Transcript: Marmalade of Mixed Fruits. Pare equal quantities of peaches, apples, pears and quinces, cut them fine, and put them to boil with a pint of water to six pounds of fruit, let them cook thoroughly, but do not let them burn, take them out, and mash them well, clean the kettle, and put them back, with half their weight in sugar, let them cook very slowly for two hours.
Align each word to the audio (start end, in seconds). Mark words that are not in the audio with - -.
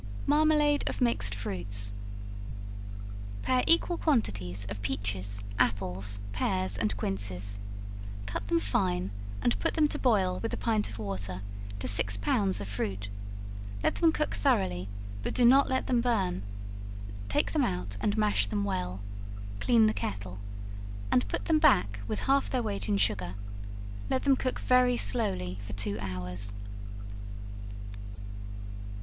Marmalade 0.25 0.83
of 0.89 0.99
Mixed 0.99 1.35
Fruits. 1.35 1.93
Pare 3.43 3.63
equal 3.67 3.99
quantities 3.99 4.65
of 4.67 4.81
peaches, 4.81 5.43
apples, 5.59 6.21
pears 6.31 6.75
and 6.75 6.97
quinces, 6.97 7.59
cut 8.25 8.47
them 8.47 8.59
fine, 8.59 9.11
and 9.43 9.59
put 9.59 9.75
them 9.75 9.87
to 9.89 9.99
boil 9.99 10.39
with 10.39 10.51
a 10.55 10.57
pint 10.57 10.89
of 10.89 10.97
water 10.97 11.43
to 11.77 11.87
six 11.87 12.17
pounds 12.17 12.59
of 12.59 12.67
fruit, 12.67 13.09
let 13.83 13.93
them 13.97 14.11
cook 14.11 14.33
thoroughly, 14.33 14.89
but 15.21 15.35
do 15.35 15.45
not 15.45 15.69
let 15.69 15.85
them 15.85 16.01
burn, 16.01 16.41
take 17.29 17.51
them 17.51 17.63
out, 17.63 17.95
and 18.01 18.17
mash 18.17 18.47
them 18.47 18.63
well, 18.63 19.01
clean 19.59 19.85
the 19.85 19.93
kettle, 19.93 20.39
and 21.11 21.27
put 21.27 21.45
them 21.45 21.59
back, 21.59 21.99
with 22.07 22.21
half 22.21 22.49
their 22.49 22.63
weight 22.63 22.89
in 22.89 22.97
sugar, 22.97 23.35
let 24.09 24.23
them 24.23 24.35
cook 24.35 24.59
very 24.61 24.97
slowly 24.97 25.59
for 25.67 25.73
two 25.73 25.99
hours. 25.99 26.55